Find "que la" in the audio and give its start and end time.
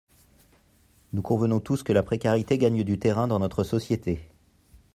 1.83-2.01